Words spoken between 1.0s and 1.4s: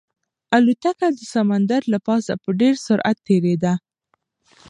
د